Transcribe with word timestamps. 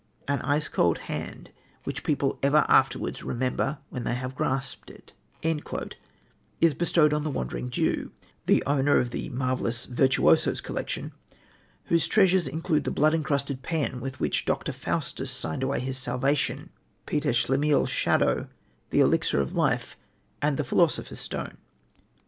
"An 0.27 0.41
ice 0.41 0.67
cold 0.67 0.97
hand 0.97 1.51
which 1.83 2.03
people 2.03 2.39
ever 2.41 2.65
afterwards 2.67 3.21
remember 3.21 3.77
when 3.91 4.03
once 4.03 4.05
they 4.15 4.19
have 4.19 4.33
grasped 4.33 4.89
it" 4.89 5.13
is 6.59 6.73
bestowed 6.73 7.13
on 7.13 7.23
the 7.23 7.29
Wandering 7.29 7.69
Jew, 7.69 8.11
the 8.47 8.63
owner 8.65 8.97
of 8.97 9.11
the 9.11 9.29
marvellous 9.29 9.85
Virtuoso's 9.85 10.59
Collection, 10.59 11.11
whose 11.83 12.07
treasures 12.07 12.47
include 12.47 12.83
the 12.85 12.89
blood 12.89 13.13
encrusted 13.13 13.61
pen 13.61 14.01
with 14.01 14.19
which 14.19 14.43
Dr. 14.45 14.73
Faustus 14.73 15.29
signed 15.29 15.61
away 15.61 15.79
his 15.79 15.99
salvation, 15.99 16.71
Peter 17.05 17.29
Schlemihl's 17.29 17.91
shadow, 17.91 18.47
the 18.89 19.01
elixir 19.01 19.39
of 19.39 19.53
life, 19.53 19.95
and 20.41 20.57
the 20.57 20.63
philosopher's 20.63 21.19
stone. 21.19 21.59